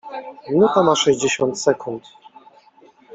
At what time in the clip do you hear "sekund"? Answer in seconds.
1.67-2.01